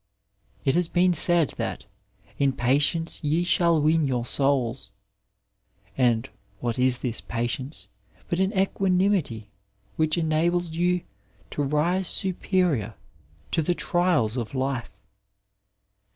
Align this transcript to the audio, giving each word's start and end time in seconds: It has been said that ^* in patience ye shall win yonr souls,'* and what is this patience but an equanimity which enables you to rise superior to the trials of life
It 0.65 0.73
has 0.73 0.87
been 0.87 1.13
said 1.13 1.49
that 1.57 1.81
^* 1.81 1.83
in 2.39 2.53
patience 2.53 3.23
ye 3.23 3.43
shall 3.43 3.79
win 3.79 4.07
yonr 4.07 4.25
souls,'* 4.25 4.91
and 5.95 6.27
what 6.59 6.79
is 6.79 6.97
this 6.97 7.21
patience 7.21 7.87
but 8.27 8.39
an 8.39 8.51
equanimity 8.57 9.51
which 9.97 10.17
enables 10.17 10.71
you 10.71 11.01
to 11.51 11.61
rise 11.61 12.07
superior 12.07 12.95
to 13.51 13.61
the 13.61 13.75
trials 13.75 14.37
of 14.37 14.55
life 14.55 15.03